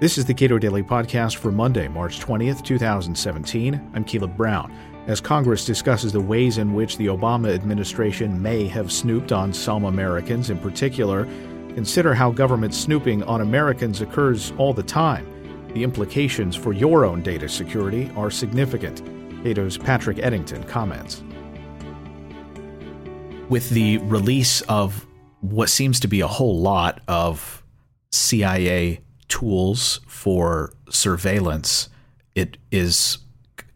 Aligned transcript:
This 0.00 0.16
is 0.16 0.24
the 0.24 0.32
Cato 0.32 0.56
Daily 0.58 0.82
Podcast 0.82 1.36
for 1.36 1.52
Monday, 1.52 1.86
March 1.86 2.20
20th, 2.20 2.64
2017. 2.64 3.90
I'm 3.92 4.02
Caleb 4.02 4.34
Brown. 4.34 4.74
As 5.06 5.20
Congress 5.20 5.66
discusses 5.66 6.10
the 6.10 6.22
ways 6.22 6.56
in 6.56 6.72
which 6.72 6.96
the 6.96 7.08
Obama 7.08 7.52
administration 7.52 8.40
may 8.40 8.66
have 8.66 8.90
snooped 8.90 9.30
on 9.30 9.52
some 9.52 9.84
Americans 9.84 10.48
in 10.48 10.56
particular, 10.56 11.26
consider 11.74 12.14
how 12.14 12.30
government 12.30 12.74
snooping 12.74 13.22
on 13.24 13.42
Americans 13.42 14.00
occurs 14.00 14.54
all 14.56 14.72
the 14.72 14.82
time. 14.82 15.26
The 15.74 15.84
implications 15.84 16.56
for 16.56 16.72
your 16.72 17.04
own 17.04 17.22
data 17.22 17.46
security 17.46 18.10
are 18.16 18.30
significant. 18.30 19.02
Cato's 19.42 19.76
Patrick 19.76 20.18
Eddington 20.18 20.62
comments. 20.62 21.22
With 23.50 23.68
the 23.68 23.98
release 23.98 24.62
of 24.62 25.06
what 25.42 25.68
seems 25.68 26.00
to 26.00 26.08
be 26.08 26.22
a 26.22 26.26
whole 26.26 26.58
lot 26.58 27.02
of 27.06 27.62
CIA 28.12 29.02
tools 29.30 30.00
for 30.06 30.74
surveillance, 30.90 31.88
it 32.34 32.58
is, 32.70 33.18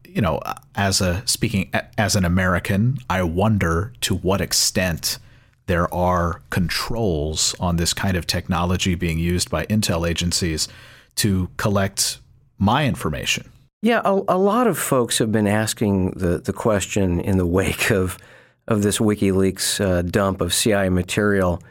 you 0.05 0.21
know, 0.21 0.41
as 0.75 1.01
a 1.01 1.23
speaking 1.27 1.71
as 1.97 2.15
an 2.17 2.27
American, 2.27 2.99
I 3.09 3.23
wonder 3.23 3.95
to 4.03 4.17
what 4.17 4.43
extent 4.43 5.19
there 5.67 5.93
are 5.95 6.43
controls 6.51 7.55
on 7.59 7.77
this 7.77 7.95
kind 7.95 8.17
of 8.17 8.27
technology 8.27 8.95
being 8.95 9.19
used 9.19 9.51
by 9.51 9.65
intel 9.67 10.07
agencies 10.07 10.69
to 11.17 11.49
collect 11.57 12.19
my 12.59 12.87
information. 12.87 13.51
Yeah, 13.81 14.03
a, 14.05 14.13
a 14.29 14.39
lot 14.39 14.67
of 14.67 14.79
folks 14.79 15.19
have 15.19 15.33
been 15.33 15.47
asking 15.47 16.13
the, 16.13 16.39
the 16.39 16.53
question 16.53 17.21
in 17.21 17.39
the 17.39 17.47
wake 17.47 17.91
of 17.91 18.19
of 18.67 18.83
this 18.83 18.97
WikiLeaks 18.99 19.79
uh, 19.85 20.01
dump 20.01 20.41
of 20.41 20.55
CIA 20.55 20.89
material 20.89 21.63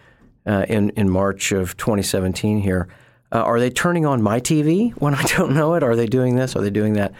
uh, 0.45 0.65
in 0.69 0.91
in 0.91 1.09
March 1.09 1.51
of 1.51 1.75
2017 1.77 2.59
here. 2.59 2.87
Uh, 3.33 3.39
are 3.39 3.59
they 3.59 3.71
turning 3.71 4.05
on 4.05 4.21
my 4.21 4.39
TV 4.39 4.91
when 4.93 5.15
I 5.15 5.23
don't 5.37 5.53
know 5.53 5.73
it? 5.73 5.83
Are 5.83 5.95
they 5.95 6.05
doing 6.05 6.35
this? 6.35 6.55
Are 6.55 6.61
they 6.61 6.69
doing 6.69 6.93
that? 6.93 7.13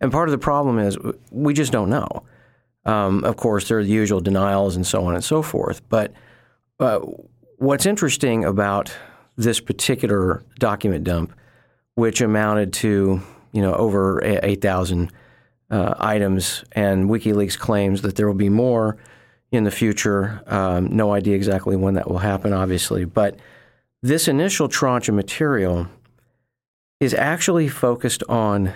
And 0.00 0.12
part 0.12 0.28
of 0.28 0.32
the 0.32 0.38
problem 0.38 0.78
is 0.78 0.96
we 1.30 1.52
just 1.52 1.72
don't 1.72 1.90
know. 1.90 2.24
Um, 2.84 3.24
of 3.24 3.36
course, 3.36 3.68
there 3.68 3.78
are 3.78 3.84
the 3.84 3.90
usual 3.90 4.20
denials 4.20 4.76
and 4.76 4.86
so 4.86 5.04
on 5.04 5.14
and 5.14 5.24
so 5.24 5.42
forth. 5.42 5.86
But 5.88 6.12
uh, 6.78 7.00
what's 7.56 7.84
interesting 7.84 8.44
about 8.44 8.96
this 9.36 9.60
particular 9.60 10.42
document 10.58 11.04
dump, 11.04 11.34
which 11.94 12.20
amounted 12.20 12.72
to 12.74 13.20
you 13.52 13.62
know 13.62 13.74
over 13.74 14.20
eight 14.22 14.62
thousand 14.62 15.10
uh, 15.70 15.94
items, 15.98 16.64
and 16.72 17.10
WikiLeaks 17.10 17.58
claims 17.58 18.02
that 18.02 18.14
there 18.14 18.28
will 18.28 18.34
be 18.34 18.50
more 18.50 18.98
in 19.50 19.64
the 19.64 19.70
future. 19.70 20.42
Um, 20.46 20.94
no 20.94 21.12
idea 21.12 21.34
exactly 21.34 21.74
when 21.74 21.94
that 21.94 22.08
will 22.08 22.18
happen, 22.18 22.52
obviously, 22.52 23.04
but 23.04 23.36
this 24.06 24.28
initial 24.28 24.68
tranche 24.68 25.08
of 25.08 25.16
material 25.16 25.88
is 27.00 27.12
actually 27.12 27.68
focused 27.68 28.22
on 28.28 28.72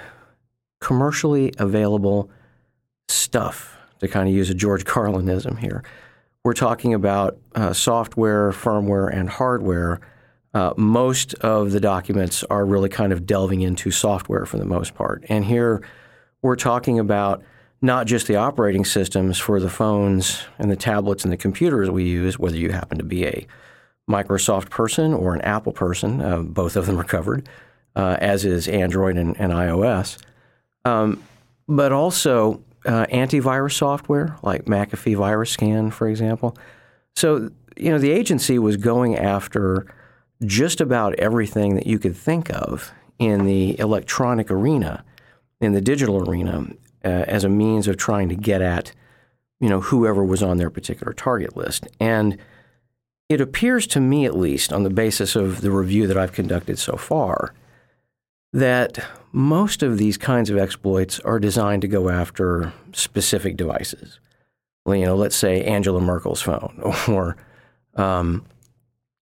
commercially 0.81 1.53
available 1.59 2.28
stuff, 3.09 3.77
to 4.00 4.09
kind 4.09 4.28
of 4.28 4.34
use 4.34 4.50
a 4.50 4.55
George 4.55 4.84
Carlinism 4.84 5.59
here. 5.59 5.84
We're 6.42 6.55
talking 6.55 6.95
about 6.95 7.39
uh, 7.55 7.72
software, 7.72 8.50
firmware, 8.50 9.14
and 9.14 9.28
hardware. 9.28 10.00
Uh, 10.53 10.72
most 10.77 11.34
of 11.34 11.70
the 11.70 11.81
documents 11.81 12.42
are 12.44 12.65
really 12.67 12.89
kind 12.89 13.12
of 13.12 13.25
delving 13.25 13.61
into 13.61 13.91
software 13.91 14.47
for 14.47 14.59
the 14.59 14.65
most 14.65 14.94
part. 14.94 15.25
And 15.28 15.44
here 15.44 15.81
we're 16.42 16.56
talking 16.56 16.98
about 16.98 17.42
not 17.83 18.06
just 18.06 18.27
the 18.27 18.37
operating 18.37 18.84
systems 18.84 19.39
for 19.39 19.61
the 19.61 19.70
phones 19.70 20.42
and 20.59 20.70
the 20.70 20.77
tablets 20.77 21.22
and 21.22 21.33
the 21.33 21.37
computers 21.37 21.89
we 21.89 22.05
use, 22.05 22.39
whether 22.39 22.56
you 22.56 22.72
happen 22.72 22.98
to 22.98 23.05
be 23.05 23.27
a 23.27 23.47
Microsoft 24.11 24.70
person 24.70 25.14
or 25.14 25.34
an 25.34 25.41
Apple 25.42 25.72
person. 25.72 26.20
Uh, 26.20 26.39
both 26.42 26.77
of 26.77 26.86
them 26.86 26.98
are 26.98 27.05
covered, 27.05 27.48
uh, 27.97 28.16
as 28.20 28.44
is 28.44 28.69
Android 28.69 29.16
and, 29.16 29.39
and 29.41 29.53
iOS. 29.53 30.19
Um, 30.84 31.22
but 31.69 31.92
also 31.92 32.62
uh, 32.86 33.06
antivirus 33.12 33.72
software 33.72 34.37
like 34.43 34.65
McAfee 34.65 35.16
Virus 35.16 35.50
Scan, 35.50 35.91
for 35.91 36.09
example. 36.09 36.56
So, 37.15 37.50
you 37.76 37.91
know, 37.91 37.99
the 37.99 38.10
agency 38.10 38.59
was 38.59 38.76
going 38.76 39.16
after 39.16 39.87
just 40.44 40.81
about 40.81 41.15
everything 41.15 41.75
that 41.75 41.87
you 41.87 41.99
could 41.99 42.16
think 42.16 42.50
of 42.50 42.93
in 43.19 43.44
the 43.44 43.78
electronic 43.78 44.50
arena, 44.50 45.04
in 45.60 45.72
the 45.72 45.81
digital 45.81 46.28
arena, 46.28 46.66
uh, 47.04 47.09
as 47.09 47.44
a 47.44 47.49
means 47.49 47.87
of 47.87 47.97
trying 47.97 48.28
to 48.31 48.34
get 48.34 48.62
at, 48.62 48.93
you 49.60 49.69
know, 49.69 49.81
whoever 49.81 50.25
was 50.25 50.43
on 50.43 50.56
their 50.56 50.70
particular 50.70 51.12
target 51.12 51.56
list. 51.56 51.87
And 52.00 52.38
it 53.31 53.41
appears 53.41 53.87
to 53.87 54.01
me, 54.01 54.27
at 54.27 54.37
least, 54.37 54.73
on 54.73 54.83
the 54.83 54.91
basis 54.91 55.37
of 55.37 55.61
the 55.61 55.71
review 55.71 56.09
that 56.09 56.19
I've 56.19 56.33
conducted 56.33 56.81
so 56.81 56.97
far, 56.97 57.55
that 58.53 58.99
most 59.31 59.85
of 59.85 59.99
these 59.99 60.19
kinds 60.19 60.51
of 60.51 60.59
exploits 60.59 61.21
are 61.21 61.39
designed 61.39 61.83
to 61.83 61.89
go 61.89 62.09
after 62.09 62.73
specific 62.93 63.57
devices. 63.57 64.19
Well, 64.85 64.97
you 64.97 65.07
know, 65.07 65.15
let's 65.15 65.37
say 65.37 65.63
Angela 65.63 66.01
Merkel's 66.01 66.43
phone, 66.43 66.83
or 67.09 67.37
um, 67.95 68.45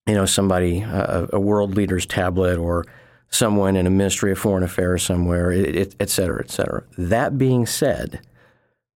you 0.06 0.14
know, 0.14 0.24
somebody, 0.24 0.80
a, 0.80 1.28
a, 1.34 1.40
world 1.40 1.76
leader's 1.76 2.06
tablet, 2.06 2.56
or 2.56 2.86
someone 3.28 3.76
in 3.76 3.86
a 3.86 3.90
Ministry 3.90 4.32
of 4.32 4.38
Foreign 4.38 4.62
Affairs 4.62 5.02
somewhere, 5.02 5.52
it, 5.52 5.76
it, 5.76 5.96
et 6.00 6.08
cetera, 6.08 6.40
et 6.42 6.50
cetera. 6.50 6.82
That 6.96 7.36
being 7.36 7.66
said, 7.66 8.20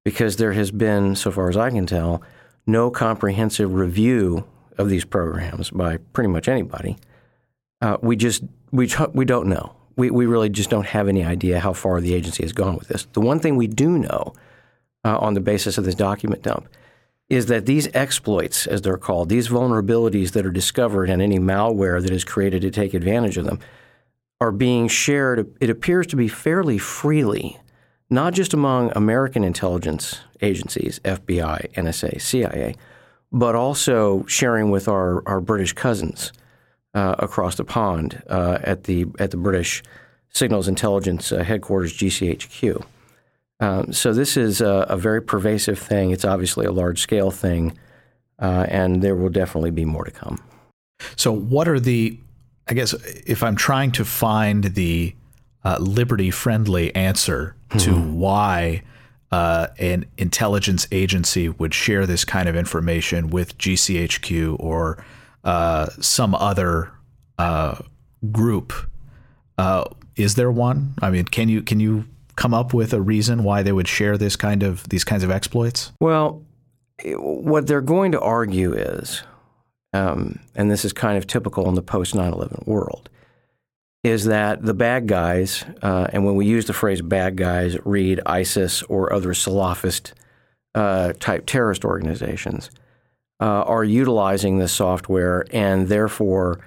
because 0.07 0.37
there 0.37 0.55
has 0.55 0.71
been, 0.71 1.17
so 1.17 1.31
far 1.31 1.51
as 1.51 1.57
I 1.59 1.69
can 1.69 1.85
tell, 1.85 2.23
no 2.67 2.91
comprehensive 2.91 3.75
review 3.75 4.47
of 4.79 4.89
these 4.89 5.05
programs 5.05 5.71
by 5.71 5.99
pretty 6.13 6.29
much 6.29 6.49
anybody. 6.49 6.97
Uh, 7.81 7.97
we 8.01 8.17
just 8.17 8.43
we 8.71 8.89
we 9.13 9.25
don't 9.25 9.49
know. 9.49 9.75
We 9.97 10.11
we 10.11 10.27
really 10.27 10.49
just 10.49 10.71
don't 10.71 10.87
have 10.87 11.09
any 11.09 11.25
idea 11.25 11.61
how 11.61 11.73
far 11.73 12.01
the 12.01 12.15
agency 12.15 12.43
has 12.43 12.53
gone 12.53 12.77
with 12.77 12.89
this. 12.89 13.07
The 13.13 13.21
one 13.21 13.41
thing 13.41 13.57
we 13.57 13.67
do 13.67 13.99
know 13.99 14.33
uh, 15.05 15.19
on 15.19 15.35
the 15.35 15.41
basis 15.41 15.79
of 15.79 15.85
this 15.85 15.95
document 15.95 16.43
dump 16.43 16.69
is 17.29 17.47
that 17.47 17.67
these 17.67 17.89
exploits, 17.95 18.67
as 18.67 18.83
they're 18.83 18.99
called, 18.99 19.29
these 19.29 19.49
vulnerabilities 19.49 20.33
that 20.33 20.45
are 20.45 20.51
discovered 20.51 21.09
and 21.09 21.23
any 21.23 21.39
malware 21.39 22.01
that 22.01 22.11
is 22.11 22.25
created 22.25 22.63
to 22.63 22.71
take 22.71 22.95
advantage 22.95 23.37
of 23.37 23.45
them, 23.45 23.59
are 24.41 24.53
being 24.53 24.87
shared. 24.87 25.53
It 25.61 25.71
appears 25.71 26.07
to 26.09 26.17
be 26.17 26.29
fairly 26.29 26.79
freely, 26.79 27.59
not 28.11 28.35
just 28.35 28.53
among 28.53 28.93
American 28.95 29.45
intelligence 29.45 30.21
agencies, 30.41 31.01
FBI, 31.05 31.73
NSA, 31.73 32.21
CIA 32.21 32.77
but 33.33 33.55
also 33.55 34.25
sharing 34.27 34.71
with 34.71 34.89
our, 34.89 35.27
our 35.27 35.41
British 35.41 35.73
cousins 35.73 36.33
uh, 36.95 37.15
across 37.19 37.57
the 37.57 37.65
pond 37.65 38.23
uh, 38.29 38.59
at 38.63 38.85
the 38.85 39.07
at 39.19 39.31
the 39.31 39.37
British 39.37 39.83
Signals 40.29 40.69
Intelligence 40.69 41.33
uh, 41.33 41.43
headquarters, 41.43 41.93
GCHQ. 41.95 42.85
Um, 43.61 43.93
so 43.93 44.13
this 44.13 44.37
is 44.37 44.61
a, 44.61 44.87
a, 44.89 44.97
very 44.97 45.23
pervasive 45.23 45.79
thing. 45.79 46.11
It's 46.11 46.25
obviously 46.25 46.67
a 46.67 46.73
large 46.73 47.01
scale 47.01 47.31
thing, 47.31 47.79
uh, 48.41 48.67
and 48.69 49.03
there 49.03 49.15
will 49.15 49.29
definitely 49.29 49.71
be 49.71 49.85
more 49.85 50.05
to 50.05 50.11
come. 50.11 50.43
So, 51.17 51.33
what 51.33 51.69
are 51.69 51.79
the? 51.79 52.19
I 52.69 52.75
guess 52.75 52.93
if 53.27 53.43
I'm 53.43 53.57
trying 53.57 53.93
to 53.93 54.05
find 54.05 54.65
the 54.65 55.15
uh, 55.65 55.77
liberty 55.81 56.31
friendly 56.31 56.95
answer 56.95 57.55
to 57.71 57.91
mm-hmm. 57.91 58.15
why 58.15 58.83
uh, 59.33 59.69
an 59.79 60.05
intelligence 60.19 60.87
agency 60.93 61.49
would 61.49 61.73
share 61.73 62.07
this 62.07 62.25
kind 62.25 62.49
of 62.49 62.55
information 62.55 63.31
with 63.31 63.57
GCHQ 63.57 64.57
or 64.61 65.03
uh, 65.43 65.87
some 66.01 66.35
other 66.35 66.93
uh, 67.39 67.79
group. 68.31 68.75
Uh, 69.57 69.85
is 70.17 70.35
there 70.35 70.53
one? 70.53 70.95
I 71.01 71.11
mean, 71.11 71.25
can 71.25 71.49
you 71.49 71.63
can 71.63 71.81
you 71.81 72.05
come 72.37 72.53
up 72.53 72.75
with 72.75 72.93
a 72.93 73.01
reason 73.01 73.43
why 73.43 73.63
they 73.63 73.73
would 73.73 73.89
share 73.89 74.19
this 74.19 74.37
kind 74.37 74.63
of 74.63 74.87
these 74.91 75.03
kinds 75.03 75.25
of 75.25 75.31
exploits? 75.31 75.93
Well, 75.99 76.43
what 77.03 77.67
they're 77.67 77.81
going 77.81 78.13
to 78.13 78.21
argue 78.21 78.75
is, 78.75 79.23
um, 79.95 80.41
and 80.55 80.71
this 80.71 80.85
is 80.85 80.93
kind 80.93 81.17
of 81.17 81.27
typical 81.27 81.69
in 81.69 81.75
the 81.75 81.83
post 81.83 82.15
9/11 82.15 82.67
world, 82.67 83.09
is 84.03 84.25
that 84.25 84.63
the 84.63 84.75
bad 84.75 85.07
guys, 85.07 85.65
uh, 85.83 86.09
and 86.13 86.25
when 86.25 86.35
we 86.35 86.45
use 86.45 86.67
the 86.67 86.73
phrase 86.73 87.01
bad 87.01 87.37
guys, 87.37 87.77
read 87.85 88.21
ISIS 88.27 88.83
or 88.85 89.13
other 89.13 89.31
Salafist 89.31 90.13
uh, 90.75 91.13
type 91.21 91.47
terrorist 91.47 91.85
organizations, 91.85 92.71
uh, 93.41 93.63
are 93.63 93.85
utilizing 93.85 94.59
this 94.59 94.73
software, 94.73 95.45
and 95.53 95.89
therefore 95.89 96.61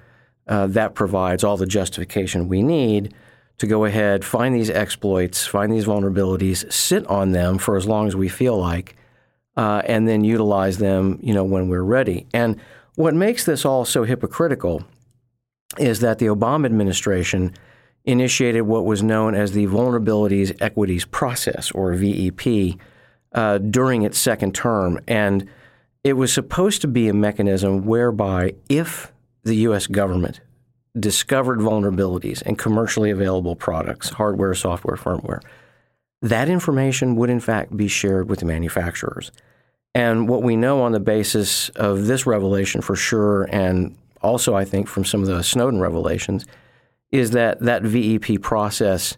uh, 0.47 0.67
that 0.67 0.95
provides 0.95 1.43
all 1.43 1.57
the 1.57 1.65
justification 1.65 2.47
we 2.47 2.61
need 2.63 3.13
to 3.57 3.67
go 3.67 3.85
ahead, 3.85 4.23
find 4.23 4.53
these 4.53 4.69
exploits, 4.69 5.45
find 5.45 5.71
these 5.71 5.85
vulnerabilities, 5.85 6.71
sit 6.71 7.05
on 7.07 7.31
them 7.31 7.57
for 7.57 7.77
as 7.77 7.87
long 7.87 8.07
as 8.07 8.15
we 8.15 8.27
feel 8.27 8.57
like, 8.57 8.95
uh, 9.57 9.81
and 9.85 10.07
then 10.07 10.23
utilize 10.23 10.77
them, 10.77 11.19
you 11.21 11.33
know, 11.33 11.43
when 11.43 11.69
we're 11.69 11.81
ready. 11.81 12.27
And 12.33 12.59
what 12.95 13.13
makes 13.13 13.45
this 13.45 13.65
all 13.65 13.85
so 13.85 14.03
hypocritical 14.03 14.83
is 15.79 15.99
that 16.01 16.19
the 16.19 16.27
Obama 16.27 16.65
administration 16.65 17.53
initiated 18.05 18.63
what 18.63 18.85
was 18.85 19.01
known 19.01 19.35
as 19.35 19.51
the 19.51 19.65
Vulnerabilities 19.67 20.55
Equities 20.61 21.05
Process, 21.05 21.71
or 21.71 21.93
VEP, 21.93 22.79
uh, 23.33 23.57
during 23.57 24.03
its 24.03 24.17
second 24.17 24.53
term. 24.53 24.99
And 25.07 25.49
it 26.03 26.13
was 26.13 26.31
supposed 26.31 26.81
to 26.81 26.87
be 26.87 27.07
a 27.09 27.13
mechanism 27.13 27.85
whereby 27.85 28.53
if 28.69 29.11
the 29.43 29.55
U.S. 29.55 29.87
government 29.87 30.39
discovered 30.97 31.59
vulnerabilities 31.59 32.41
in 32.43 32.55
commercially 32.55 33.09
available 33.09 33.55
products, 33.55 34.09
hardware, 34.09 34.53
software, 34.53 34.95
firmware, 34.95 35.41
that 36.21 36.47
information 36.47 37.15
would 37.15 37.29
in 37.29 37.39
fact 37.39 37.75
be 37.75 37.87
shared 37.87 38.29
with 38.29 38.39
the 38.39 38.45
manufacturers. 38.45 39.31
And 39.93 40.27
what 40.27 40.43
we 40.43 40.55
know 40.55 40.81
on 40.81 40.91
the 40.91 40.99
basis 40.99 41.69
of 41.69 42.05
this 42.05 42.25
revelation 42.25 42.81
for 42.81 42.95
sure, 42.95 43.43
and 43.43 43.97
also 44.25 44.55
I 44.55 44.65
think 44.65 44.87
from 44.87 45.05
some 45.05 45.21
of 45.21 45.27
the 45.27 45.43
Snowden 45.43 45.79
revelations, 45.79 46.45
is 47.11 47.31
that 47.31 47.59
that 47.61 47.83
VEP 47.83 48.41
process 48.41 49.15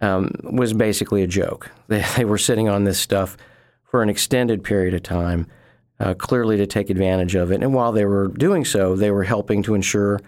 um, 0.00 0.32
was 0.42 0.72
basically 0.72 1.22
a 1.22 1.26
joke. 1.26 1.70
They, 1.88 2.04
they, 2.16 2.24
were 2.24 2.38
sitting 2.38 2.70
on 2.70 2.84
this 2.84 2.98
stuff 2.98 3.36
for 3.84 4.02
an 4.02 4.08
extended 4.08 4.64
period 4.64 4.94
of 4.94 5.02
time, 5.02 5.46
uh, 6.00 6.14
clearly 6.14 6.56
to 6.56 6.66
take 6.66 6.88
advantage 6.88 7.34
of 7.34 7.52
it. 7.52 7.62
And 7.62 7.74
while 7.74 7.92
they 7.92 8.06
were 8.06 8.28
doing 8.28 8.64
so, 8.64 8.96
they 8.96 9.10
were 9.10 9.24
helping 9.24 9.62
to 9.64 9.74
ensure 9.74 10.18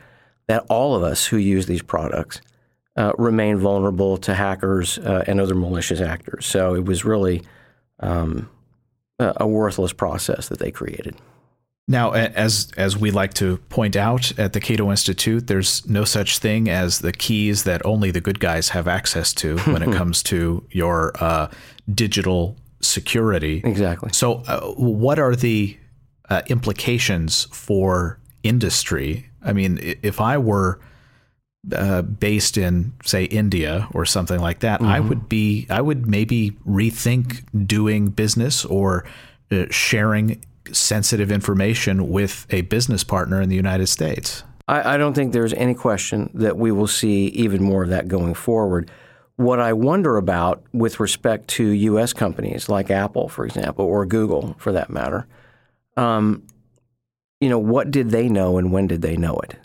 that 0.46 0.66
all 0.68 0.94
of 0.94 1.02
us 1.02 1.24
who 1.24 1.38
use 1.38 1.64
these 1.64 1.80
products 1.80 2.42
uh, 2.96 3.12
remain 3.16 3.56
vulnerable 3.56 4.18
to 4.18 4.34
hackers 4.34 4.98
uh, 4.98 5.24
and 5.26 5.40
other 5.40 5.54
malicious 5.54 6.02
actors. 6.02 6.44
So 6.44 6.74
it 6.74 6.84
was 6.84 7.06
really 7.06 7.42
um, 8.00 8.50
a 9.18 9.46
worthless 9.46 9.94
process 9.94 10.48
that 10.48 10.58
they 10.58 10.70
created. 10.70 11.16
Now, 11.86 12.12
as 12.12 12.72
as 12.78 12.96
we 12.96 13.10
like 13.10 13.34
to 13.34 13.58
point 13.68 13.94
out 13.94 14.36
at 14.38 14.54
the 14.54 14.60
Cato 14.60 14.90
Institute, 14.90 15.48
there's 15.48 15.86
no 15.86 16.04
such 16.04 16.38
thing 16.38 16.70
as 16.70 17.00
the 17.00 17.12
keys 17.12 17.64
that 17.64 17.84
only 17.84 18.10
the 18.10 18.22
good 18.22 18.40
guys 18.40 18.70
have 18.70 18.88
access 18.88 19.34
to 19.34 19.58
when 19.70 19.82
it 19.82 19.94
comes 19.94 20.22
to 20.24 20.66
your 20.70 21.12
uh, 21.20 21.50
digital 21.92 22.56
security. 22.80 23.60
Exactly. 23.64 24.10
So, 24.12 24.42
uh, 24.46 24.60
what 24.72 25.18
are 25.18 25.36
the 25.36 25.76
uh, 26.30 26.40
implications 26.46 27.44
for 27.52 28.18
industry? 28.42 29.28
I 29.42 29.52
mean, 29.52 29.78
if 30.02 30.22
I 30.22 30.38
were 30.38 30.80
uh, 31.72 32.00
based 32.00 32.56
in, 32.56 32.94
say, 33.04 33.24
India 33.24 33.88
or 33.92 34.06
something 34.06 34.40
like 34.40 34.60
that, 34.60 34.80
mm-hmm. 34.80 34.90
I 34.90 35.00
would 35.00 35.28
be, 35.28 35.66
I 35.68 35.82
would 35.82 36.06
maybe 36.06 36.52
rethink 36.66 37.66
doing 37.66 38.08
business 38.08 38.64
or 38.64 39.04
uh, 39.50 39.66
sharing 39.70 40.42
sensitive 40.72 41.30
information 41.30 42.08
with 42.08 42.46
a 42.50 42.62
business 42.62 43.04
partner 43.04 43.40
in 43.40 43.48
the 43.48 43.56
United 43.56 43.86
States. 43.86 44.44
I, 44.68 44.94
I 44.94 44.96
don't 44.96 45.14
think 45.14 45.32
there's 45.32 45.52
any 45.54 45.74
question 45.74 46.30
that 46.34 46.56
we 46.56 46.72
will 46.72 46.86
see 46.86 47.26
even 47.28 47.62
more 47.62 47.82
of 47.82 47.90
that 47.90 48.08
going 48.08 48.34
forward. 48.34 48.90
What 49.36 49.60
I 49.60 49.72
wonder 49.72 50.16
about 50.16 50.62
with 50.72 51.00
respect 51.00 51.48
to 51.48 51.64
U.S. 51.64 52.12
companies 52.12 52.68
like 52.68 52.90
Apple, 52.90 53.28
for 53.28 53.44
example, 53.44 53.84
or 53.84 54.06
Google 54.06 54.54
for 54.58 54.72
that 54.72 54.90
matter, 54.90 55.26
um, 55.96 56.44
you 57.40 57.48
know, 57.48 57.58
what 57.58 57.90
did 57.90 58.10
they 58.10 58.28
know 58.28 58.58
and 58.58 58.72
when 58.72 58.86
did 58.86 59.02
they 59.02 59.16
know 59.16 59.36
it? 59.36 59.56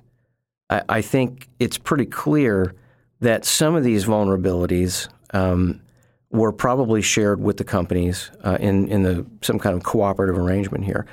I, 0.69 0.81
I 0.89 1.01
think 1.01 1.47
it's 1.59 1.77
pretty 1.77 2.05
clear 2.05 2.75
that 3.21 3.45
some 3.45 3.75
of 3.75 3.83
these 3.83 4.05
vulnerabilities 4.05 5.07
um, 5.33 5.81
were 6.31 6.51
probably 6.51 7.01
shared 7.01 7.41
with 7.41 7.57
the 7.57 7.63
companies 7.63 8.31
uh, 8.43 8.57
in 8.59 8.87
in 8.87 9.03
the 9.03 9.25
some 9.41 9.59
kind 9.59 9.75
of 9.75 9.83
cooperative 9.83 10.37
arrangement 10.37 10.85
here, 10.85 11.05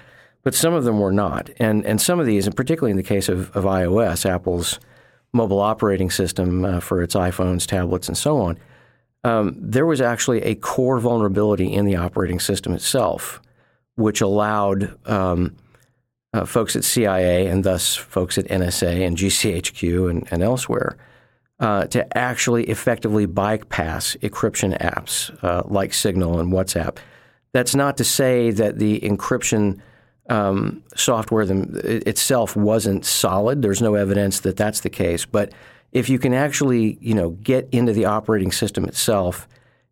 but 0.42 0.54
some 0.54 0.74
of 0.74 0.84
them 0.84 0.98
were 0.98 1.12
not, 1.12 1.50
and 1.58 1.84
and 1.86 2.00
some 2.00 2.20
of 2.20 2.26
these, 2.26 2.46
and 2.46 2.56
particularly 2.56 2.90
in 2.90 2.96
the 2.96 3.02
case 3.02 3.28
of, 3.28 3.54
of 3.56 3.64
iOS, 3.64 4.28
Apple's 4.28 4.78
mobile 5.32 5.60
operating 5.60 6.10
system 6.10 6.64
uh, 6.64 6.80
for 6.80 7.02
its 7.02 7.14
iPhones, 7.14 7.66
tablets, 7.66 8.08
and 8.08 8.16
so 8.16 8.38
on, 8.38 8.58
um, 9.24 9.54
there 9.58 9.86
was 9.86 10.00
actually 10.00 10.42
a 10.42 10.54
core 10.54 10.98
vulnerability 10.98 11.72
in 11.72 11.84
the 11.84 11.96
operating 11.96 12.40
system 12.40 12.72
itself, 12.72 13.40
which 13.96 14.20
allowed 14.20 14.96
um, 15.08 15.56
uh, 16.32 16.44
folks 16.44 16.76
at 16.76 16.84
CIA 16.84 17.46
and 17.46 17.64
thus 17.64 17.94
folks 17.94 18.38
at 18.38 18.46
NSA 18.46 19.06
and 19.06 19.16
GCHQ 19.16 20.10
and, 20.10 20.28
and 20.30 20.42
elsewhere 20.42 20.96
uh, 21.58 21.86
to 21.86 22.16
actually 22.16 22.64
effectively 22.64 23.26
bypass 23.26 24.16
encryption 24.22 24.78
apps 24.78 25.32
uh, 25.42 25.62
like 25.66 25.94
Signal 25.94 26.38
and 26.38 26.52
WhatsApp. 26.52 26.98
That's 27.52 27.74
not 27.74 27.96
to 27.96 28.04
say 28.04 28.50
that 28.50 28.78
the 28.78 29.00
encryption 29.00 29.80
um, 30.28 30.82
software 30.94 31.46
them, 31.46 31.70
itself 31.84 32.56
wasn't 32.56 33.04
solid. 33.04 33.62
There's 33.62 33.80
no 33.80 33.94
evidence 33.94 34.40
that 34.40 34.56
that's 34.56 34.80
the 34.80 34.90
case. 34.90 35.24
But 35.24 35.52
if 35.92 36.08
you 36.08 36.18
can 36.18 36.34
actually, 36.34 36.98
you 37.00 37.14
know, 37.14 37.30
get 37.30 37.68
into 37.72 37.92
the 37.92 38.04
operating 38.04 38.52
system 38.52 38.84
itself 38.84 39.48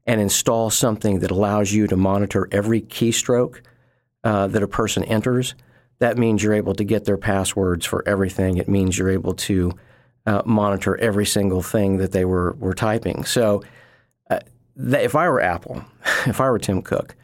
and 0.06 0.20
install 0.20 0.70
something 0.70 1.20
that 1.20 1.30
allows 1.30 1.72
you 1.72 1.86
to 1.86 1.96
monitor 1.96 2.48
every 2.52 2.82
keystroke 2.82 3.60
uh, 4.22 4.46
that 4.48 4.62
a 4.62 4.68
person 4.68 5.04
enters, 5.04 5.54
that 6.00 6.18
means 6.18 6.42
you're 6.42 6.52
able 6.52 6.74
to 6.74 6.84
get 6.84 7.04
their 7.04 7.16
passwords 7.16 7.86
for 7.86 8.06
everything. 8.06 8.58
It 8.58 8.68
means 8.68 8.98
you're 8.98 9.10
able 9.10 9.34
to 9.34 9.72
uh, 10.26 10.42
monitor 10.44 10.96
every 10.98 11.26
single 11.26 11.62
thing 11.62 11.98
that 11.98 12.12
they 12.12 12.24
were 12.24 12.52
were 12.54 12.74
typing. 12.74 13.24
So, 13.24 13.62
uh, 14.30 14.40
if 14.76 15.14
I 15.14 15.28
were 15.28 15.40
Apple, 15.40 15.84
if 16.26 16.40
I 16.40 16.50
were 16.50 16.58
Tim 16.58 16.82
Cook, 16.82 17.14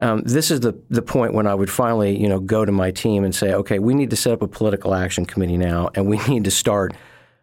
um, 0.00 0.22
this 0.22 0.50
is 0.50 0.60
the 0.60 0.78
the 0.88 1.02
point 1.02 1.34
when 1.34 1.46
I 1.46 1.54
would 1.54 1.70
finally, 1.70 2.16
you 2.16 2.28
know, 2.28 2.40
go 2.40 2.64
to 2.64 2.72
my 2.72 2.90
team 2.90 3.24
and 3.24 3.34
say, 3.34 3.52
okay, 3.52 3.78
we 3.78 3.94
need 3.94 4.10
to 4.10 4.16
set 4.16 4.32
up 4.32 4.42
a 4.42 4.48
political 4.48 4.94
action 4.94 5.26
committee 5.26 5.56
now, 5.56 5.90
and 5.94 6.06
we 6.06 6.18
need 6.28 6.44
to 6.44 6.50
start 6.50 6.94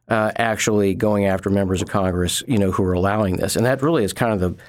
uh, 0.07 0.31
actually 0.38 0.94
going 0.94 1.25
after 1.25 1.50
members 1.50 1.81
of 1.81 1.89
Congress, 1.89 2.44
you 2.48 2.57
know, 2.57 2.71
who 2.71 2.83
are 2.83 2.94
allowing 2.94 3.38
this. 3.38 3.56
And 3.56 3.65
that 3.65 3.81
really 3.81 4.03
is 4.03 4.13
kind 4.13 4.33
of 4.33 4.39
the 4.39 4.63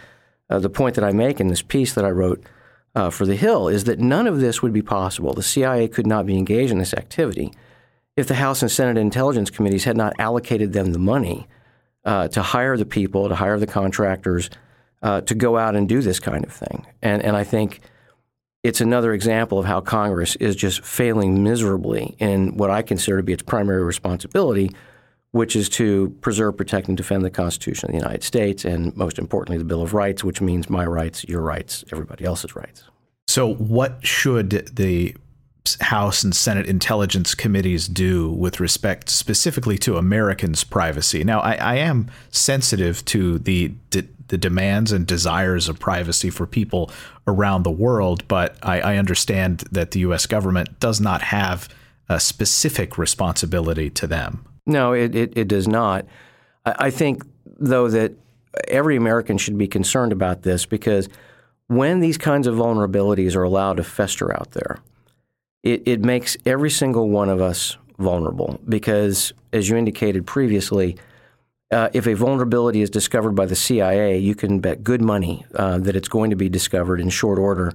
uh, 0.48 0.58
the 0.58 0.70
point 0.70 0.94
that 0.96 1.04
I 1.04 1.12
make 1.12 1.40
in 1.40 1.48
this 1.48 1.62
piece 1.62 1.94
that 1.94 2.04
I 2.04 2.10
wrote 2.10 2.42
uh, 2.94 3.10
for 3.10 3.26
the 3.26 3.36
Hill 3.36 3.68
is 3.68 3.84
that 3.84 3.98
none 4.00 4.26
of 4.26 4.40
this 4.40 4.62
would 4.62 4.72
be 4.72 4.82
possible. 4.82 5.34
The 5.34 5.42
CIA 5.42 5.86
could 5.86 6.06
not 6.06 6.26
be 6.26 6.36
engaged 6.36 6.72
in 6.72 6.78
this 6.78 6.94
activity 6.94 7.52
if 8.16 8.26
the 8.26 8.34
House 8.34 8.62
and 8.62 8.70
Senate 8.70 8.98
Intelligence 8.98 9.50
Committees 9.50 9.84
had 9.84 9.96
not 9.96 10.14
allocated 10.18 10.72
them 10.72 10.92
the 10.92 10.98
money 10.98 11.46
uh, 12.04 12.28
to 12.28 12.42
hire 12.42 12.76
the 12.76 12.86
people, 12.86 13.28
to 13.28 13.34
hire 13.34 13.58
the 13.58 13.66
contractors, 13.66 14.48
uh, 15.02 15.20
to 15.22 15.34
go 15.34 15.58
out 15.58 15.76
and 15.76 15.88
do 15.88 16.00
this 16.00 16.18
kind 16.18 16.44
of 16.44 16.52
thing. 16.52 16.86
And, 17.02 17.22
and 17.22 17.36
I 17.36 17.44
think 17.44 17.80
it's 18.62 18.80
another 18.80 19.12
example 19.12 19.58
of 19.58 19.66
how 19.66 19.80
Congress 19.80 20.34
is 20.36 20.56
just 20.56 20.84
failing 20.84 21.42
miserably 21.42 22.16
in 22.18 22.56
what 22.56 22.70
I 22.70 22.82
consider 22.82 23.18
to 23.18 23.22
be 23.22 23.32
its 23.32 23.42
primary 23.42 23.84
responsibility, 23.84 24.70
which 25.32 25.54
is 25.54 25.68
to 25.70 26.10
preserve, 26.20 26.56
protect, 26.56 26.88
and 26.88 26.96
defend 26.96 27.24
the 27.24 27.30
Constitution 27.30 27.90
of 27.90 27.92
the 27.92 27.98
United 27.98 28.24
States, 28.24 28.64
and 28.64 28.96
most 28.96 29.18
importantly, 29.18 29.58
the 29.58 29.64
Bill 29.64 29.82
of 29.82 29.92
Rights, 29.92 30.24
which 30.24 30.40
means 30.40 30.70
my 30.70 30.86
rights, 30.86 31.24
your 31.24 31.42
rights, 31.42 31.84
everybody 31.92 32.24
else's 32.24 32.56
rights. 32.56 32.84
So, 33.28 33.54
what 33.54 34.04
should 34.06 34.50
the 34.74 35.14
House 35.80 36.22
and 36.22 36.34
Senate 36.34 36.66
intelligence 36.66 37.34
committees 37.34 37.88
do 37.88 38.30
with 38.30 38.60
respect 38.60 39.08
specifically 39.08 39.76
to 39.78 39.96
Americans' 39.96 40.64
privacy. 40.64 41.24
Now, 41.24 41.40
I, 41.40 41.54
I 41.54 41.74
am 41.76 42.10
sensitive 42.30 43.04
to 43.06 43.38
the, 43.38 43.74
de- 43.90 44.08
the 44.28 44.38
demands 44.38 44.92
and 44.92 45.06
desires 45.06 45.68
of 45.68 45.78
privacy 45.78 46.30
for 46.30 46.46
people 46.46 46.90
around 47.26 47.64
the 47.64 47.70
world, 47.70 48.26
but 48.28 48.56
I, 48.62 48.80
I 48.80 48.96
understand 48.96 49.64
that 49.72 49.90
the 49.90 50.00
U.S. 50.00 50.26
government 50.26 50.78
does 50.80 51.00
not 51.00 51.22
have 51.22 51.68
a 52.08 52.20
specific 52.20 52.96
responsibility 52.96 53.90
to 53.90 54.06
them. 54.06 54.44
No, 54.64 54.92
it, 54.92 55.14
it, 55.14 55.36
it 55.36 55.48
does 55.48 55.66
not. 55.66 56.06
I, 56.64 56.74
I 56.78 56.90
think, 56.90 57.24
though, 57.44 57.88
that 57.88 58.12
every 58.68 58.96
American 58.96 59.38
should 59.38 59.58
be 59.58 59.68
concerned 59.68 60.12
about 60.12 60.42
this 60.42 60.66
because 60.66 61.08
when 61.68 62.00
these 62.00 62.16
kinds 62.18 62.46
of 62.46 62.54
vulnerabilities 62.54 63.34
are 63.34 63.42
allowed 63.42 63.76
to 63.78 63.84
fester 63.84 64.32
out 64.32 64.52
there, 64.52 64.78
it, 65.62 65.82
it 65.86 66.00
makes 66.04 66.36
every 66.46 66.70
single 66.70 67.08
one 67.08 67.28
of 67.28 67.40
us 67.40 67.76
vulnerable 67.98 68.60
because, 68.68 69.32
as 69.52 69.68
you 69.68 69.76
indicated 69.76 70.26
previously, 70.26 70.96
uh, 71.70 71.88
if 71.92 72.06
a 72.06 72.14
vulnerability 72.14 72.80
is 72.80 72.90
discovered 72.90 73.32
by 73.32 73.46
the 73.46 73.56
CIA, 73.56 74.18
you 74.18 74.34
can 74.34 74.60
bet 74.60 74.84
good 74.84 75.02
money 75.02 75.44
uh, 75.54 75.78
that 75.78 75.96
it's 75.96 76.08
going 76.08 76.30
to 76.30 76.36
be 76.36 76.48
discovered 76.48 77.00
in 77.00 77.08
short 77.08 77.38
order 77.38 77.72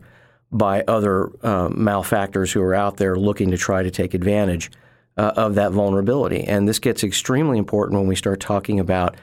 by 0.52 0.84
other 0.88 1.32
uh, 1.46 1.70
malefactors 1.70 2.52
who 2.52 2.62
are 2.62 2.76
out 2.76 2.98
there 2.98 3.16
looking 3.16 3.52
to 3.52 3.58
try 3.58 3.84
to 3.84 3.92
take 3.92 4.14
advantage 4.14 4.72
uh, 5.18 5.34
of 5.36 5.56
that 5.56 5.72
vulnerability. 5.72 6.44
And 6.44 6.68
this 6.68 6.80
gets 6.80 7.04
extremely 7.04 7.58
important 7.58 8.00
when 8.00 8.08
we 8.08 8.16
start 8.16 8.40
talking 8.40 8.80
about 8.80 9.16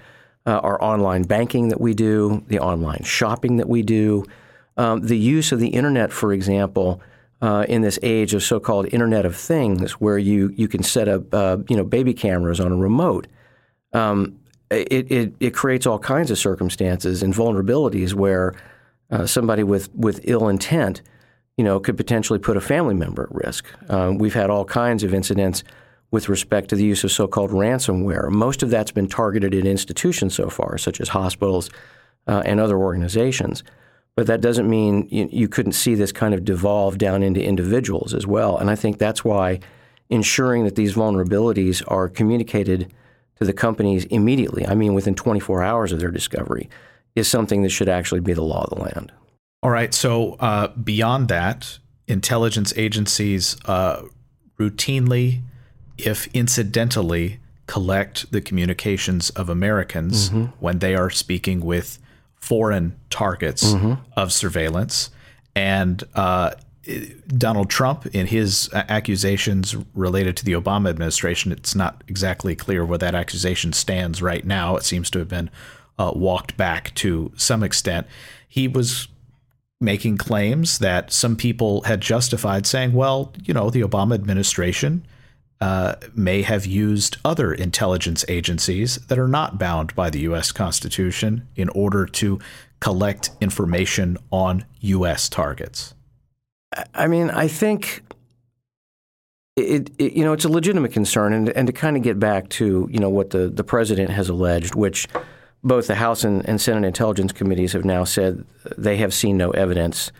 uh, 0.46 0.58
our 0.58 0.82
online 0.82 1.22
banking 1.22 1.68
that 1.68 1.80
we 1.80 1.94
do, 1.94 2.44
the 2.48 2.58
online 2.58 3.02
shopping 3.04 3.56
that 3.58 3.68
we 3.68 3.82
do, 3.82 4.24
um, 4.76 5.00
the 5.00 5.18
use 5.18 5.52
of 5.52 5.60
the 5.60 5.68
internet, 5.68 6.12
for 6.12 6.32
example 6.32 7.00
uh, 7.40 7.64
in 7.68 7.82
this 7.82 7.98
age 8.02 8.34
of 8.34 8.42
so-called 8.42 8.92
Internet 8.92 9.24
of 9.24 9.36
Things, 9.36 9.92
where 9.92 10.18
you 10.18 10.52
you 10.56 10.68
can 10.68 10.82
set 10.82 11.08
up 11.08 11.32
uh, 11.32 11.58
you 11.68 11.76
know 11.76 11.84
baby 11.84 12.14
cameras 12.14 12.60
on 12.60 12.72
a 12.72 12.76
remote. 12.76 13.26
Um, 13.92 14.38
it, 14.70 15.10
it, 15.10 15.34
it 15.40 15.54
creates 15.54 15.86
all 15.86 15.98
kinds 15.98 16.30
of 16.30 16.38
circumstances 16.38 17.22
and 17.22 17.32
vulnerabilities 17.32 18.12
where 18.12 18.54
uh, 19.10 19.26
somebody 19.26 19.62
with 19.62 19.92
with 19.94 20.20
ill 20.24 20.48
intent, 20.48 21.00
you 21.56 21.64
know, 21.64 21.80
could 21.80 21.96
potentially 21.96 22.38
put 22.38 22.56
a 22.56 22.60
family 22.60 22.94
member 22.94 23.22
at 23.22 23.34
risk. 23.34 23.66
Um, 23.88 24.18
we've 24.18 24.34
had 24.34 24.50
all 24.50 24.64
kinds 24.64 25.02
of 25.02 25.14
incidents 25.14 25.64
with 26.10 26.28
respect 26.28 26.68
to 26.70 26.76
the 26.76 26.84
use 26.84 27.04
of 27.04 27.12
so-called 27.12 27.50
ransomware. 27.50 28.30
Most 28.30 28.62
of 28.62 28.70
that's 28.70 28.90
been 28.90 29.08
targeted 29.08 29.54
at 29.54 29.66
institutions 29.66 30.34
so 30.34 30.48
far, 30.48 30.78
such 30.78 31.00
as 31.00 31.10
hospitals 31.10 31.70
uh, 32.26 32.42
and 32.44 32.60
other 32.60 32.78
organizations. 32.78 33.62
But 34.18 34.26
that 34.26 34.40
doesn't 34.40 34.68
mean 34.68 35.06
you, 35.12 35.28
you 35.30 35.46
couldn't 35.46 35.74
see 35.74 35.94
this 35.94 36.10
kind 36.10 36.34
of 36.34 36.44
devolve 36.44 36.98
down 36.98 37.22
into 37.22 37.40
individuals 37.40 38.14
as 38.14 38.26
well. 38.26 38.58
And 38.58 38.68
I 38.68 38.74
think 38.74 38.98
that's 38.98 39.24
why 39.24 39.60
ensuring 40.10 40.64
that 40.64 40.74
these 40.74 40.94
vulnerabilities 40.94 41.84
are 41.86 42.08
communicated 42.08 42.92
to 43.36 43.44
the 43.44 43.52
companies 43.52 44.06
immediately, 44.06 44.66
I 44.66 44.74
mean 44.74 44.92
within 44.92 45.14
24 45.14 45.62
hours 45.62 45.92
of 45.92 46.00
their 46.00 46.10
discovery, 46.10 46.68
is 47.14 47.28
something 47.28 47.62
that 47.62 47.68
should 47.68 47.88
actually 47.88 48.18
be 48.18 48.32
the 48.32 48.42
law 48.42 48.64
of 48.64 48.76
the 48.76 48.82
land. 48.82 49.12
All 49.62 49.70
right. 49.70 49.94
So 49.94 50.32
uh, 50.40 50.66
beyond 50.66 51.28
that, 51.28 51.78
intelligence 52.08 52.72
agencies 52.76 53.56
uh, 53.66 54.02
routinely, 54.58 55.42
if 55.96 56.26
incidentally, 56.34 57.38
collect 57.68 58.32
the 58.32 58.40
communications 58.40 59.30
of 59.30 59.48
Americans 59.48 60.30
mm-hmm. 60.30 60.46
when 60.58 60.80
they 60.80 60.96
are 60.96 61.08
speaking 61.08 61.60
with 61.60 62.00
foreign 62.40 62.98
targets 63.10 63.72
mm-hmm. 63.72 63.94
of 64.16 64.32
surveillance. 64.32 65.10
And 65.54 66.04
uh, 66.14 66.52
Donald 67.28 67.68
Trump, 67.68 68.06
in 68.06 68.26
his 68.26 68.70
accusations 68.72 69.76
related 69.94 70.36
to 70.38 70.44
the 70.44 70.52
Obama 70.52 70.88
administration, 70.88 71.52
it's 71.52 71.74
not 71.74 72.02
exactly 72.08 72.54
clear 72.54 72.84
where 72.84 72.98
that 72.98 73.14
accusation 73.14 73.72
stands 73.72 74.22
right 74.22 74.46
now. 74.46 74.76
It 74.76 74.84
seems 74.84 75.10
to 75.10 75.18
have 75.18 75.28
been 75.28 75.50
uh, 75.98 76.12
walked 76.14 76.56
back 76.56 76.94
to 76.94 77.32
some 77.36 77.62
extent. 77.62 78.06
He 78.48 78.68
was 78.68 79.08
making 79.80 80.16
claims 80.16 80.78
that 80.78 81.12
some 81.12 81.36
people 81.36 81.82
had 81.82 82.00
justified 82.00 82.66
saying, 82.66 82.92
well, 82.92 83.32
you 83.44 83.54
know, 83.54 83.70
the 83.70 83.82
Obama 83.82 84.14
administration 84.14 85.06
uh, 85.60 85.96
may 86.14 86.42
have 86.42 86.66
used 86.66 87.16
other 87.24 87.52
intelligence 87.52 88.24
agencies 88.28 88.96
that 89.08 89.18
are 89.18 89.28
not 89.28 89.58
bound 89.58 89.94
by 89.94 90.10
the 90.10 90.20
U.S. 90.20 90.52
Constitution 90.52 91.48
in 91.56 91.68
order 91.70 92.06
to 92.06 92.38
collect 92.80 93.30
information 93.40 94.16
on 94.30 94.64
U.S. 94.80 95.28
targets. 95.28 95.94
I 96.94 97.08
mean, 97.08 97.30
I 97.30 97.48
think 97.48 98.02
it, 99.56 99.90
it, 99.98 100.12
you 100.12 100.24
know 100.24 100.32
it's 100.32 100.44
a 100.44 100.48
legitimate 100.48 100.92
concern, 100.92 101.32
and 101.32 101.48
and 101.50 101.66
to 101.66 101.72
kind 101.72 101.96
of 101.96 102.02
get 102.02 102.20
back 102.20 102.48
to 102.50 102.88
you 102.90 103.00
know 103.00 103.10
what 103.10 103.30
the 103.30 103.48
the 103.48 103.64
president 103.64 104.10
has 104.10 104.28
alleged, 104.28 104.74
which 104.74 105.08
both 105.64 105.88
the 105.88 105.96
House 105.96 106.22
and, 106.22 106.48
and 106.48 106.60
Senate 106.60 106.86
Intelligence 106.86 107.32
Committees 107.32 107.72
have 107.72 107.84
now 107.84 108.04
said 108.04 108.44
they 108.76 108.96
have 108.98 109.12
seen 109.12 109.36
no 109.36 109.50
evidence 109.50 110.12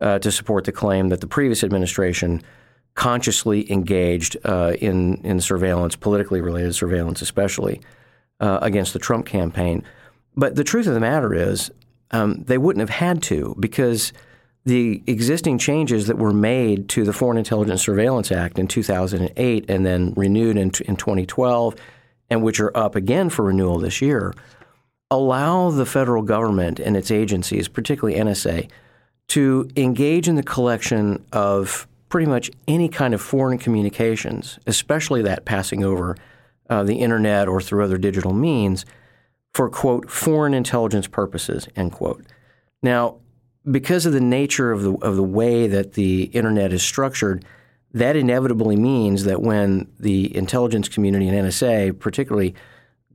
uh, 0.00 0.18
to 0.18 0.30
support 0.30 0.64
the 0.64 0.72
claim 0.72 1.08
that 1.08 1.20
the 1.20 1.26
previous 1.26 1.64
administration 1.64 2.42
consciously 2.94 3.70
engaged 3.72 4.36
uh, 4.44 4.74
in 4.80 5.16
in 5.24 5.40
surveillance, 5.40 5.96
politically 5.96 6.40
related 6.40 6.74
surveillance, 6.74 7.22
especially 7.22 7.80
uh, 8.40 8.58
against 8.62 8.92
the 8.92 8.98
Trump 8.98 9.26
campaign. 9.26 9.82
But 10.36 10.56
the 10.56 10.64
truth 10.64 10.86
of 10.86 10.94
the 10.94 11.00
matter 11.00 11.34
is, 11.34 11.70
um, 12.10 12.44
they 12.44 12.58
wouldn't 12.58 12.80
have 12.80 12.98
had 12.98 13.22
to 13.24 13.54
because 13.58 14.12
the 14.64 15.02
existing 15.06 15.58
changes 15.58 16.06
that 16.06 16.18
were 16.18 16.32
made 16.32 16.88
to 16.90 17.04
the 17.04 17.12
Foreign 17.12 17.38
Intelligence 17.38 17.82
Surveillance 17.82 18.30
Act 18.30 18.58
in 18.58 18.68
2008 18.68 19.64
and 19.68 19.84
then 19.84 20.12
renewed 20.14 20.56
in, 20.56 20.70
in 20.86 20.96
2012, 20.96 21.74
and 22.30 22.42
which 22.42 22.60
are 22.60 22.76
up 22.76 22.94
again 22.94 23.28
for 23.28 23.44
renewal 23.46 23.78
this 23.78 24.00
year, 24.00 24.32
allow 25.10 25.70
the 25.70 25.84
federal 25.84 26.22
government 26.22 26.78
and 26.78 26.96
its 26.96 27.10
agencies, 27.10 27.68
particularly 27.68 28.18
NSA, 28.18 28.70
to 29.28 29.68
engage 29.76 30.28
in 30.28 30.36
the 30.36 30.42
collection 30.42 31.24
of 31.32 31.86
pretty 32.12 32.26
much 32.26 32.50
any 32.68 32.90
kind 32.90 33.14
of 33.14 33.22
foreign 33.22 33.56
communications, 33.56 34.58
especially 34.66 35.22
that 35.22 35.46
passing 35.46 35.82
over 35.82 36.14
uh, 36.68 36.84
the 36.84 36.96
internet 36.96 37.48
or 37.48 37.58
through 37.58 37.82
other 37.82 37.96
digital 37.96 38.34
means, 38.34 38.84
for 39.54 39.70
quote 39.70 40.10
foreign 40.10 40.52
intelligence 40.52 41.06
purposes 41.06 41.68
end 41.74 41.90
quote. 41.90 42.22
Now, 42.82 43.16
because 43.70 44.04
of 44.04 44.12
the 44.12 44.20
nature 44.20 44.72
of 44.72 44.82
the 44.82 44.92
of 44.96 45.16
the 45.16 45.22
way 45.22 45.66
that 45.66 45.94
the 45.94 46.24
internet 46.24 46.70
is 46.70 46.82
structured, 46.82 47.46
that 47.92 48.14
inevitably 48.14 48.76
means 48.76 49.24
that 49.24 49.40
when 49.40 49.90
the 49.98 50.36
intelligence 50.36 50.90
community 50.90 51.28
and 51.28 51.46
NSA, 51.46 51.98
particularly, 51.98 52.54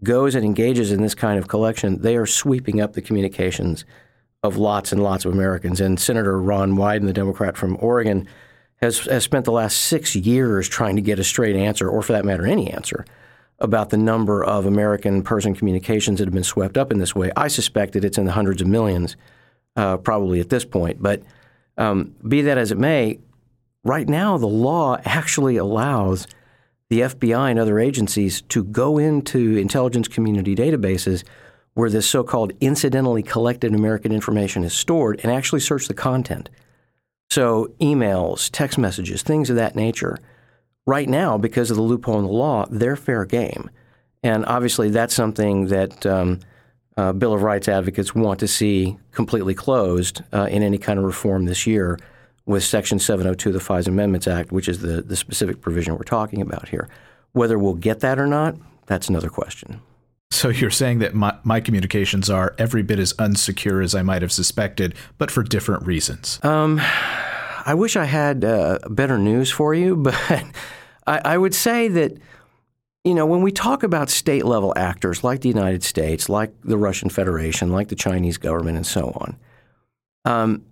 goes 0.02 0.34
and 0.34 0.44
engages 0.44 0.92
in 0.92 1.04
this 1.04 1.14
kind 1.14 1.38
of 1.38 1.48
collection, 1.48 2.02
they 2.02 2.18
are 2.18 2.26
sweeping 2.26 2.82
up 2.82 2.94
the 2.94 3.04
communications 3.04 3.86
of 4.42 4.58
lots 4.58 4.92
and 4.92 5.04
lots 5.04 5.24
of 5.24 5.34
Americans. 5.34 5.80
And 5.80 6.00
Senator 6.00 6.42
Ron 6.42 6.72
Wyden, 6.72 7.06
the 7.06 7.14
Democrat 7.14 7.56
from 7.58 7.78
Oregon, 7.80 8.28
has, 8.78 9.00
has 9.00 9.24
spent 9.24 9.46
the 9.46 9.52
last 9.52 9.78
six 9.78 10.16
years 10.16 10.68
trying 10.68 10.96
to 10.96 11.02
get 11.02 11.20
a 11.20 11.24
straight 11.24 11.56
answer, 11.56 11.90
or 11.90 12.02
for 12.02 12.14
that 12.14 12.26
matter, 12.26 12.46
any 12.46 12.72
answer, 12.72 13.06
about 13.60 13.90
the 13.90 13.98
number 13.98 14.44
of 14.44 14.66
American 14.66 15.24
person 15.24 15.56
communications 15.56 16.20
that 16.20 16.26
have 16.26 16.34
been 16.34 16.44
swept 16.44 16.78
up 16.78 16.92
in 16.92 17.00
this 17.00 17.16
way. 17.16 17.32
I 17.36 17.48
suspect 17.48 17.94
that 17.94 18.06
it's 18.06 18.18
in 18.18 18.26
the 18.26 18.34
hundreds 18.34 18.62
of 18.62 18.68
millions 18.68 19.18
uh, 19.76 19.98
probably 19.98 20.40
at 20.40 20.50
this 20.50 20.66
point. 20.66 21.02
But 21.02 21.24
um, 21.78 22.16
be 22.28 22.42
that 22.44 22.58
as 22.58 22.72
it 22.72 22.78
may, 22.78 23.20
right 23.84 24.08
now 24.08 24.38
the 24.38 24.48
law 24.48 24.98
actually 25.06 25.58
allows 25.58 26.28
the 26.90 27.02
FBI 27.02 27.52
and 27.52 27.60
other 27.60 27.80
agencies 27.80 28.42
to 28.44 28.64
go 28.64 28.98
into 28.98 29.58
intelligence 29.58 30.08
community 30.08 30.56
databases 30.56 31.24
where 31.74 31.90
this 31.90 32.10
so 32.10 32.24
called 32.24 32.54
incidentally 32.60 33.22
collected 33.22 33.74
American 33.74 34.12
information 34.12 34.64
is 34.64 34.74
stored 34.74 35.20
and 35.22 35.32
actually 35.32 35.60
search 35.60 35.88
the 35.88 35.94
content. 35.94 36.50
So, 37.30 37.74
emails, 37.82 38.50
text 38.52 38.78
messages, 38.78 39.22
things 39.22 39.50
of 39.50 39.58
that 39.58 39.76
nature. 39.76 40.18
Right 40.86 41.10
now, 41.10 41.38
because 41.38 41.70
of 41.70 41.76
the 41.76 41.84
loophole 41.84 42.18
in 42.18 42.26
the 42.26 42.32
law, 42.32 42.66
they're 42.70 42.96
fair 42.96 43.26
game. 43.26 43.70
And 44.24 44.46
obviously, 44.46 44.90
that's 44.90 45.14
something 45.14 45.68
that 45.68 46.06
um, 46.06 46.40
uh, 46.96 47.14
Bill 47.14 47.34
of 47.34 47.44
Rights 47.44 47.68
advocates 47.68 48.16
want 48.16 48.40
to 48.40 48.48
see 48.48 48.98
completely 49.12 49.54
closed 49.54 50.24
uh, 50.34 50.48
in 50.50 50.64
any 50.64 50.78
kind 50.78 50.98
of 50.98 51.06
reform 51.06 51.46
this 51.46 51.68
year 51.68 52.00
with 52.46 52.64
Section 52.64 52.98
702 52.98 53.50
of 53.50 53.54
the 53.54 53.60
FISA 53.60 53.88
Amendments 53.88 54.28
Act, 54.28 54.52
which 54.52 54.70
is 54.70 54.80
the, 54.80 55.02
the 55.02 55.16
specific 55.16 55.62
provision 55.62 55.96
we're 55.96 56.04
talking 56.04 56.42
about 56.42 56.70
here. 56.70 56.88
Whether 57.34 57.60
we'll 57.60 57.76
get 57.76 58.00
that 58.00 58.18
or 58.18 58.26
not, 58.26 58.56
that's 58.86 59.10
another 59.10 59.30
question. 59.30 59.82
So 60.32 60.50
you're 60.50 60.70
saying 60.70 61.00
that 61.00 61.14
my, 61.14 61.36
my 61.44 61.62
communications 61.62 62.30
are 62.30 62.54
every 62.58 62.84
bit 62.84 63.00
as 63.00 63.14
unsecure 63.14 63.84
as 63.84 63.96
I 63.96 64.02
might 64.02 64.22
have 64.22 64.32
suspected, 64.32 64.94
but 65.18 65.32
for 65.32 65.42
different 65.42 65.86
reasons. 65.86 66.40
Um, 66.44 66.80
I 67.66 67.74
wish 67.74 67.96
I 67.96 68.06
had 68.06 68.44
uh, 68.46 68.80
better 68.90 69.18
news 69.18 69.52
for 69.52 69.74
you, 69.74 69.96
but 69.98 70.16
I, 71.08 71.22
I 71.24 71.38
would 71.38 71.56
say 71.56 71.88
that 71.88 72.18
you 73.08 73.14
know, 73.14 73.26
when 73.26 73.42
we 73.42 73.54
talk 73.54 73.84
about 73.84 74.10
state 74.10 74.44
level 74.44 74.74
actors 74.76 75.24
like 75.24 75.40
the 75.40 75.48
United 75.48 75.82
States, 75.82 76.28
like 76.28 76.52
the 76.66 76.78
Russian 76.78 77.10
Federation, 77.10 77.72
like 77.72 77.88
the 77.88 77.96
Chinese 77.96 78.38
government, 78.38 78.76
and 78.76 78.86
so 78.86 79.14
on, 79.16 79.38
um, 80.26 80.66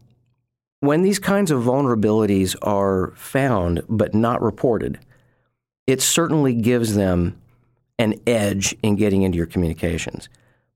when 0.82 1.02
these 1.02 1.18
kinds 1.18 1.50
of 1.50 1.64
vulnerabilities 1.64 2.54
are 2.62 3.14
found 3.16 3.84
but 3.88 4.14
not 4.14 4.42
reported, 4.42 5.00
it 5.88 6.02
certainly 6.02 6.54
gives 6.54 6.96
them 6.96 7.40
an 7.98 8.16
edge 8.28 8.76
in 8.84 8.96
getting 8.96 9.22
into 9.22 9.38
your 9.38 9.48
communications. 9.48 10.30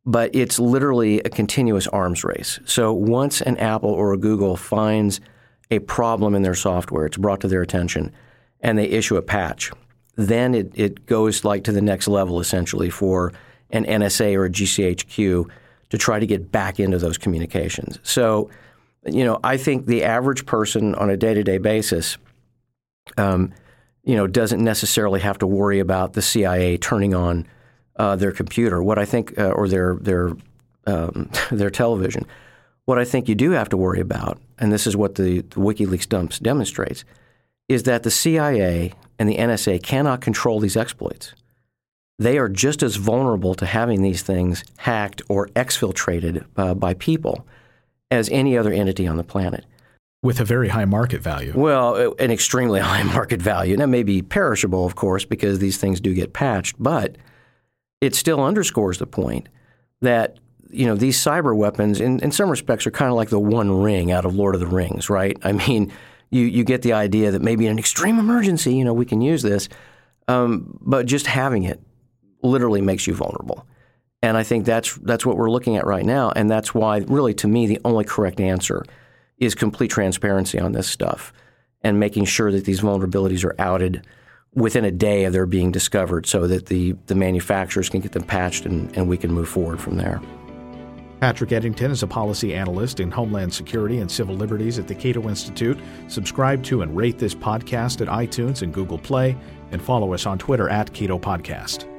But 0.05 0.33
it's 0.33 0.59
literally 0.59 1.19
a 1.21 1.29
continuous 1.29 1.88
arms 1.88 2.23
race. 2.23 2.59
So 2.65 2.93
once 2.93 3.41
an 3.41 3.57
Apple 3.57 3.91
or 3.91 4.13
a 4.13 4.17
Google 4.17 4.55
finds 4.55 5.19
a 5.69 5.79
problem 5.79 6.33
in 6.33 6.41
their 6.41 6.55
software, 6.55 7.05
it's 7.05 7.17
brought 7.17 7.41
to 7.41 7.47
their 7.47 7.61
attention, 7.61 8.11
and 8.61 8.77
they 8.77 8.85
issue 8.85 9.17
a 9.17 9.21
patch 9.21 9.71
then 10.19 10.53
it, 10.53 10.71
it 10.75 11.05
goes 11.05 11.45
like 11.45 11.63
to 11.63 11.71
the 11.71 11.81
next 11.81 12.05
level 12.09 12.41
essentially 12.41 12.89
for 12.89 13.31
an 13.69 13.85
NSA 13.85 14.35
or 14.35 14.45
a 14.45 14.49
GCHQ 14.49 15.49
to 15.91 15.97
try 15.97 16.19
to 16.19 16.27
get 16.27 16.51
back 16.51 16.77
into 16.77 16.97
those 16.97 17.17
communications. 17.17 17.99
So, 18.03 18.49
you 19.05 19.23
know, 19.23 19.39
I 19.45 19.55
think 19.55 19.85
the 19.85 20.03
average 20.03 20.45
person 20.45 20.93
on 20.95 21.09
a 21.09 21.15
day 21.15 21.33
to 21.33 21.43
day 21.43 21.57
basis, 21.57 22.17
um, 23.17 23.53
you 24.09 24.15
know, 24.15 24.25
doesn't 24.25 24.63
necessarily 24.63 25.19
have 25.19 25.37
to 25.37 25.45
worry 25.45 25.77
about 25.77 26.13
the 26.13 26.21
CIA 26.23 26.79
turning 26.79 27.13
on 27.13 27.45
uh, 27.97 28.15
their 28.15 28.31
computer. 28.31 28.81
What 28.81 28.97
I 28.97 29.05
think, 29.05 29.37
uh, 29.37 29.51
or 29.51 29.67
their 29.67 29.97
their 30.01 30.31
um, 30.87 31.29
their 31.51 31.69
television. 31.69 32.25
What 32.85 32.97
I 32.97 33.05
think 33.05 33.29
you 33.29 33.35
do 33.35 33.51
have 33.51 33.69
to 33.69 33.77
worry 33.77 33.99
about, 33.99 34.39
and 34.57 34.71
this 34.71 34.87
is 34.87 34.97
what 34.97 35.13
the, 35.13 35.41
the 35.41 35.59
WikiLeaks 35.59 36.09
dumps 36.09 36.39
demonstrates, 36.39 37.05
is 37.67 37.83
that 37.83 38.01
the 38.01 38.09
CIA 38.09 38.93
and 39.19 39.29
the 39.29 39.37
NSA 39.37 39.83
cannot 39.83 40.21
control 40.21 40.59
these 40.59 40.75
exploits. 40.75 41.35
They 42.17 42.39
are 42.39 42.49
just 42.49 42.81
as 42.81 42.95
vulnerable 42.95 43.53
to 43.53 43.67
having 43.67 44.01
these 44.01 44.23
things 44.23 44.63
hacked 44.77 45.21
or 45.29 45.49
exfiltrated 45.49 46.45
uh, 46.57 46.73
by 46.73 46.95
people 46.95 47.45
as 48.09 48.27
any 48.29 48.57
other 48.57 48.73
entity 48.73 49.05
on 49.05 49.17
the 49.17 49.23
planet. 49.23 49.65
With 50.21 50.39
a 50.41 50.45
very 50.45 50.67
high 50.67 50.85
market 50.85 51.21
value. 51.21 51.53
Well, 51.55 52.13
an 52.19 52.31
extremely 52.31 52.79
high 52.91 53.03
market 53.03 53.41
value. 53.41 53.77
That 53.77 53.88
may 53.88 54.03
be 54.03 54.21
perishable, 54.21 54.85
of 54.85 54.95
course, 54.95 55.23
because 55.23 55.59
these 55.59 55.77
things 55.77 56.01
do 56.01 56.13
get 56.13 56.33
patched, 56.33 56.75
but 56.77 57.17
it 58.01 58.15
still 58.15 58.43
underscores 58.43 58.97
the 58.97 59.07
point 59.07 59.47
that 60.01 60.38
you 60.69 60.85
know 60.85 60.95
these 60.95 61.17
cyber 61.17 61.55
weapons 61.55 61.99
in, 61.99 62.19
in 62.19 62.31
some 62.31 62.49
respects 62.49 62.85
are 62.85 62.91
kind 62.91 63.09
of 63.09 63.15
like 63.15 63.29
the 63.29 63.39
one 63.39 63.81
ring 63.81 64.11
out 64.11 64.25
of 64.25 64.35
Lord 64.35 64.55
of 64.55 64.61
the 64.61 64.67
Rings, 64.67 65.09
right? 65.09 65.38
I 65.43 65.51
mean, 65.51 65.91
you 66.31 66.43
you 66.45 66.63
get 66.63 66.81
the 66.81 66.93
idea 66.93 67.31
that 67.31 67.41
maybe 67.41 67.65
in 67.65 67.71
an 67.71 67.79
extreme 67.79 68.19
emergency, 68.19 68.75
you 68.75 68.85
know, 68.85 68.93
we 68.93 69.05
can 69.05 69.21
use 69.21 69.41
this. 69.41 69.69
Um, 70.27 70.77
but 70.81 71.07
just 71.07 71.25
having 71.25 71.63
it 71.63 71.81
literally 72.43 72.81
makes 72.81 73.07
you 73.07 73.15
vulnerable. 73.15 73.65
And 74.21 74.38
I 74.38 74.43
think 74.43 74.65
that's 74.65 74.95
that's 74.97 75.25
what 75.25 75.38
we're 75.38 75.49
looking 75.49 75.77
at 75.77 75.88
right 75.88 76.05
now, 76.05 76.31
and 76.35 76.49
that's 76.49 76.75
why, 76.75 76.97
really, 76.97 77.33
to 77.35 77.47
me, 77.47 77.67
the 77.67 77.79
only 77.85 78.03
correct 78.03 78.39
answer 78.39 78.83
is 79.39 79.55
complete 79.55 79.89
transparency 79.89 80.60
on 80.60 80.74
this 80.74 80.88
stuff 80.88 81.34
and 81.81 82.00
making 82.00 82.25
sure 82.25 82.51
that 82.51 82.65
these 82.65 82.81
vulnerabilities 82.81 83.43
are 83.43 83.55
outed 83.60 84.05
within 84.53 84.84
a 84.84 84.91
day 84.91 85.25
of 85.25 85.34
their 85.34 85.46
being 85.46 85.72
discovered 85.72 86.25
so 86.25 86.48
that 86.48 86.65
the, 86.65 86.93
the 87.05 87.15
manufacturers 87.15 87.89
can 87.89 88.01
get 88.01 88.12
them 88.12 88.24
patched 88.24 88.65
and, 88.65 88.96
and 88.98 89.08
we 89.08 89.17
can 89.17 89.31
move 89.31 89.48
forward 89.48 89.79
from 89.79 89.98
there. 89.98 90.22
Patrick 91.19 91.51
Eddington 91.51 91.91
is 91.91 92.01
a 92.01 92.08
policy 92.08 92.53
analyst 92.53 93.01
in 93.01 93.12
Homeland 93.12 93.53
Security 93.53 94.00
and 94.00 94.10
Civil 94.10 94.36
Liberties 94.36 94.79
at 94.79 94.88
the 94.88 94.96
Cato 94.96 95.27
Institute. 95.27 95.77
Subscribe 96.08 96.63
to 96.63 96.81
and 96.81 96.96
rate 96.96 97.17
this 97.17 97.36
podcast 97.36 98.00
at 98.01 98.08
iTunes 98.08 98.62
and 98.62 98.74
Google 98.74 98.98
Play, 98.98 99.36
and 99.72 99.81
follow 99.81 100.13
us 100.13 100.25
on 100.25 100.38
Twitter 100.38 100.69
at 100.69 100.93
Cato 100.93 101.19
Podcast. 101.19 101.98